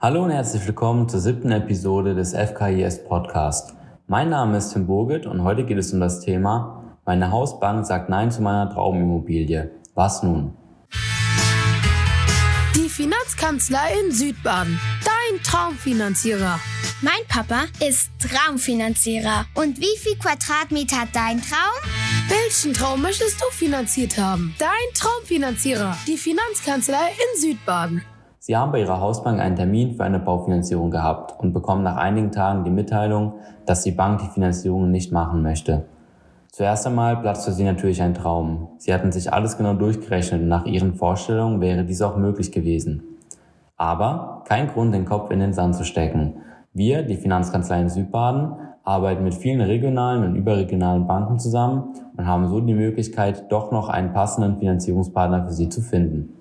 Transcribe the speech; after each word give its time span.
Hallo 0.00 0.22
und 0.22 0.30
herzlich 0.30 0.64
willkommen 0.64 1.08
zur 1.08 1.18
siebten 1.18 1.50
Episode 1.50 2.14
des 2.14 2.32
FKIS 2.32 3.02
Podcast. 3.02 3.74
Mein 4.06 4.28
Name 4.30 4.56
ist 4.58 4.72
Tim 4.72 4.86
Burgit 4.86 5.26
und 5.26 5.42
heute 5.42 5.64
geht 5.64 5.76
es 5.76 5.92
um 5.92 5.98
das 5.98 6.20
Thema 6.20 6.96
Meine 7.04 7.32
Hausbank 7.32 7.84
sagt 7.84 8.08
Nein 8.08 8.30
zu 8.30 8.40
meiner 8.40 8.70
Traumimmobilie. 8.70 9.72
Was 9.96 10.22
nun? 10.22 10.56
Die 12.76 12.88
Finanzkanzlei 12.88 13.94
in 14.04 14.12
Südbaden. 14.12 14.78
Dein 15.04 15.42
Traumfinanzierer. 15.42 16.60
Mein 17.02 17.26
Papa 17.28 17.64
ist 17.84 18.10
Traumfinanzierer. 18.20 19.46
Und 19.56 19.80
wie 19.80 19.98
viel 19.98 20.16
Quadratmeter 20.16 21.00
hat 21.00 21.08
dein 21.12 21.42
Traum? 21.42 21.90
Welchen 22.28 22.72
Traum 22.72 23.02
möchtest 23.02 23.40
du 23.40 23.46
finanziert 23.50 24.16
haben? 24.16 24.54
Dein 24.60 24.94
Traumfinanzierer. 24.94 25.98
Die 26.06 26.16
Finanzkanzlei 26.16 27.08
in 27.08 27.40
Südbaden. 27.40 28.04
Sie 28.48 28.56
haben 28.56 28.72
bei 28.72 28.80
Ihrer 28.80 28.98
Hausbank 28.98 29.40
einen 29.40 29.56
Termin 29.56 29.92
für 29.92 30.04
eine 30.04 30.20
Baufinanzierung 30.20 30.90
gehabt 30.90 31.38
und 31.38 31.52
bekommen 31.52 31.82
nach 31.82 31.98
einigen 31.98 32.32
Tagen 32.32 32.64
die 32.64 32.70
Mitteilung, 32.70 33.34
dass 33.66 33.82
die 33.82 33.90
Bank 33.90 34.20
die 34.20 34.30
Finanzierung 34.32 34.90
nicht 34.90 35.12
machen 35.12 35.42
möchte. 35.42 35.84
Zuerst 36.50 36.86
einmal 36.86 37.18
platzt 37.18 37.44
für 37.44 37.52
Sie 37.52 37.64
natürlich 37.64 38.00
ein 38.00 38.14
Traum. 38.14 38.68
Sie 38.78 38.94
hatten 38.94 39.12
sich 39.12 39.30
alles 39.30 39.58
genau 39.58 39.74
durchgerechnet 39.74 40.40
und 40.40 40.48
nach 40.48 40.64
Ihren 40.64 40.94
Vorstellungen 40.94 41.60
wäre 41.60 41.84
dies 41.84 42.00
auch 42.00 42.16
möglich 42.16 42.50
gewesen. 42.50 43.02
Aber 43.76 44.44
kein 44.48 44.68
Grund, 44.68 44.94
den 44.94 45.04
Kopf 45.04 45.30
in 45.30 45.40
den 45.40 45.52
Sand 45.52 45.76
zu 45.76 45.84
stecken. 45.84 46.36
Wir, 46.72 47.02
die 47.02 47.16
Finanzkanzlei 47.16 47.82
in 47.82 47.90
Südbaden, 47.90 48.52
arbeiten 48.82 49.24
mit 49.24 49.34
vielen 49.34 49.60
regionalen 49.60 50.24
und 50.24 50.36
überregionalen 50.36 51.06
Banken 51.06 51.38
zusammen 51.38 51.92
und 52.16 52.26
haben 52.26 52.48
so 52.48 52.60
die 52.60 52.72
Möglichkeit, 52.72 53.52
doch 53.52 53.72
noch 53.72 53.90
einen 53.90 54.14
passenden 54.14 54.58
Finanzierungspartner 54.58 55.46
für 55.46 55.52
Sie 55.52 55.68
zu 55.68 55.82
finden. 55.82 56.37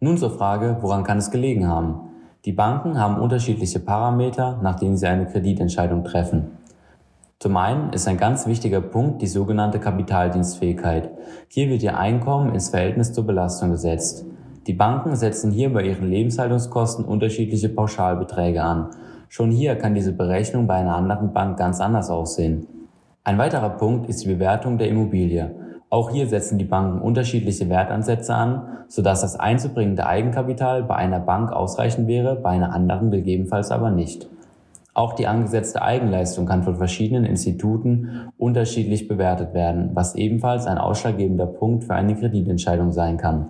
Nun 0.00 0.16
zur 0.16 0.30
Frage, 0.30 0.76
woran 0.80 1.02
kann 1.02 1.18
es 1.18 1.32
gelegen 1.32 1.66
haben? 1.66 1.96
Die 2.44 2.52
Banken 2.52 3.00
haben 3.00 3.20
unterschiedliche 3.20 3.80
Parameter, 3.80 4.60
nach 4.62 4.76
denen 4.76 4.96
sie 4.96 5.08
eine 5.08 5.26
Kreditentscheidung 5.26 6.04
treffen. 6.04 6.52
Zum 7.40 7.56
einen 7.56 7.92
ist 7.92 8.06
ein 8.06 8.16
ganz 8.16 8.46
wichtiger 8.46 8.80
Punkt 8.80 9.22
die 9.22 9.26
sogenannte 9.26 9.80
Kapitaldienstfähigkeit. 9.80 11.10
Hier 11.48 11.68
wird 11.68 11.82
ihr 11.82 11.98
Einkommen 11.98 12.54
ins 12.54 12.68
Verhältnis 12.68 13.12
zur 13.12 13.26
Belastung 13.26 13.72
gesetzt. 13.72 14.24
Die 14.68 14.72
Banken 14.72 15.16
setzen 15.16 15.50
hier 15.50 15.72
bei 15.72 15.82
ihren 15.82 16.08
Lebenshaltungskosten 16.08 17.04
unterschiedliche 17.04 17.68
Pauschalbeträge 17.68 18.62
an. 18.62 18.90
Schon 19.28 19.50
hier 19.50 19.74
kann 19.74 19.94
diese 19.94 20.12
Berechnung 20.12 20.68
bei 20.68 20.74
einer 20.74 20.94
anderen 20.94 21.32
Bank 21.32 21.58
ganz 21.58 21.80
anders 21.80 22.08
aussehen. 22.08 22.68
Ein 23.24 23.38
weiterer 23.38 23.70
Punkt 23.70 24.08
ist 24.08 24.22
die 24.22 24.28
Bewertung 24.28 24.78
der 24.78 24.88
Immobilie. 24.90 25.56
Auch 25.90 26.10
hier 26.10 26.26
setzen 26.26 26.58
die 26.58 26.64
Banken 26.64 27.00
unterschiedliche 27.00 27.68
Wertansätze 27.70 28.34
an, 28.34 28.62
sodass 28.88 29.22
das 29.22 29.40
einzubringende 29.40 30.06
Eigenkapital 30.06 30.82
bei 30.82 30.96
einer 30.96 31.20
Bank 31.20 31.50
ausreichend 31.50 32.06
wäre, 32.08 32.36
bei 32.36 32.50
einer 32.50 32.74
anderen 32.74 33.10
gegebenenfalls 33.10 33.70
aber 33.70 33.90
nicht. 33.90 34.28
Auch 34.92 35.14
die 35.14 35.26
angesetzte 35.26 35.80
Eigenleistung 35.80 36.44
kann 36.44 36.64
von 36.64 36.76
verschiedenen 36.76 37.24
Instituten 37.24 38.30
unterschiedlich 38.36 39.08
bewertet 39.08 39.54
werden, 39.54 39.90
was 39.94 40.14
ebenfalls 40.14 40.66
ein 40.66 40.76
ausschlaggebender 40.76 41.46
Punkt 41.46 41.84
für 41.84 41.94
eine 41.94 42.16
Kreditentscheidung 42.16 42.92
sein 42.92 43.16
kann. 43.16 43.46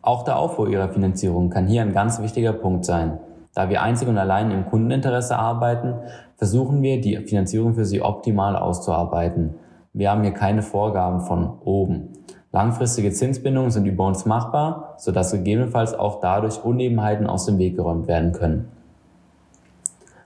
Auch 0.00 0.22
der 0.22 0.38
Aufbau 0.38 0.66
ihrer 0.66 0.90
Finanzierung 0.90 1.50
kann 1.50 1.66
hier 1.66 1.82
ein 1.82 1.92
ganz 1.92 2.22
wichtiger 2.22 2.52
Punkt 2.52 2.84
sein. 2.84 3.18
Da 3.54 3.68
wir 3.68 3.82
einzig 3.82 4.08
und 4.08 4.18
allein 4.18 4.50
im 4.50 4.66
Kundeninteresse 4.66 5.36
arbeiten, 5.36 5.94
versuchen 6.36 6.80
wir, 6.82 7.00
die 7.00 7.16
Finanzierung 7.18 7.74
für 7.74 7.84
sie 7.84 8.00
optimal 8.00 8.56
auszuarbeiten. 8.56 9.54
Wir 9.96 10.10
haben 10.10 10.22
hier 10.22 10.32
keine 10.32 10.62
Vorgaben 10.62 11.20
von 11.20 11.58
oben. 11.64 12.08
Langfristige 12.50 13.12
Zinsbindungen 13.12 13.70
sind 13.70 13.86
über 13.86 14.04
uns 14.04 14.26
machbar, 14.26 14.94
sodass 14.98 15.30
gegebenenfalls 15.30 15.94
auch 15.94 16.18
dadurch 16.18 16.64
Unebenheiten 16.64 17.28
aus 17.28 17.46
dem 17.46 17.58
Weg 17.58 17.76
geräumt 17.76 18.08
werden 18.08 18.32
können. 18.32 18.68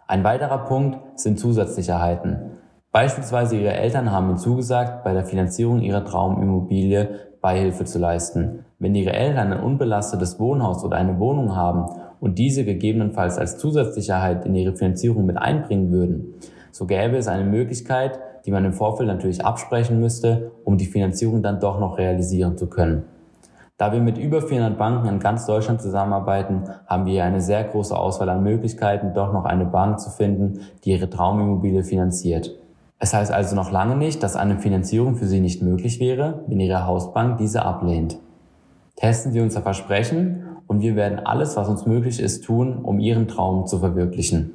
Ein 0.06 0.24
weiterer 0.24 0.64
Punkt 0.64 1.20
sind 1.20 1.38
Zusatzsicherheiten. 1.38 2.52
Beispielsweise 2.92 3.56
Ihre 3.58 3.74
Eltern 3.74 4.10
haben 4.10 4.30
Ihnen 4.30 4.38
zugesagt, 4.38 5.04
bei 5.04 5.12
der 5.12 5.26
Finanzierung 5.26 5.82
Ihrer 5.82 6.02
Traumimmobilie 6.02 7.10
Beihilfe 7.42 7.84
zu 7.84 7.98
leisten. 7.98 8.64
Wenn 8.78 8.94
Ihre 8.94 9.12
Eltern 9.12 9.52
ein 9.52 9.60
unbelastetes 9.60 10.40
Wohnhaus 10.40 10.82
oder 10.82 10.96
eine 10.96 11.18
Wohnung 11.18 11.54
haben 11.54 11.84
und 12.20 12.38
diese 12.38 12.64
gegebenenfalls 12.64 13.36
als 13.36 13.58
Zusatzsicherheit 13.58 14.46
in 14.46 14.54
ihre 14.54 14.74
Finanzierung 14.74 15.26
mit 15.26 15.36
einbringen 15.36 15.92
würden, 15.92 16.34
so 16.78 16.86
gäbe 16.86 17.16
es 17.16 17.26
eine 17.26 17.42
Möglichkeit, 17.42 18.20
die 18.46 18.52
man 18.52 18.64
im 18.64 18.72
Vorfeld 18.72 19.08
natürlich 19.08 19.44
absprechen 19.44 19.98
müsste, 19.98 20.52
um 20.62 20.78
die 20.78 20.86
Finanzierung 20.86 21.42
dann 21.42 21.58
doch 21.58 21.80
noch 21.80 21.98
realisieren 21.98 22.56
zu 22.56 22.68
können. 22.68 23.02
Da 23.78 23.92
wir 23.92 23.98
mit 23.98 24.16
über 24.16 24.40
400 24.40 24.78
Banken 24.78 25.08
in 25.08 25.18
ganz 25.18 25.44
Deutschland 25.44 25.82
zusammenarbeiten, 25.82 26.68
haben 26.86 27.04
wir 27.04 27.24
eine 27.24 27.40
sehr 27.40 27.64
große 27.64 27.98
Auswahl 27.98 28.28
an 28.28 28.44
Möglichkeiten, 28.44 29.12
doch 29.12 29.32
noch 29.32 29.44
eine 29.44 29.64
Bank 29.64 29.98
zu 29.98 30.08
finden, 30.10 30.60
die 30.84 30.92
ihre 30.92 31.10
Traumimmobilie 31.10 31.82
finanziert. 31.82 32.54
Es 33.00 33.12
heißt 33.12 33.32
also 33.32 33.56
noch 33.56 33.72
lange 33.72 33.96
nicht, 33.96 34.22
dass 34.22 34.36
eine 34.36 34.60
Finanzierung 34.60 35.16
für 35.16 35.26
Sie 35.26 35.40
nicht 35.40 35.60
möglich 35.62 35.98
wäre, 35.98 36.44
wenn 36.46 36.60
Ihre 36.60 36.86
Hausbank 36.86 37.38
diese 37.38 37.62
ablehnt. 37.62 38.18
Testen 38.94 39.32
Sie 39.32 39.40
unser 39.40 39.62
Versprechen 39.62 40.44
und 40.68 40.80
wir 40.80 40.94
werden 40.94 41.18
alles, 41.18 41.56
was 41.56 41.68
uns 41.68 41.86
möglich 41.86 42.20
ist, 42.20 42.44
tun, 42.44 42.78
um 42.84 43.00
Ihren 43.00 43.26
Traum 43.26 43.66
zu 43.66 43.80
verwirklichen. 43.80 44.52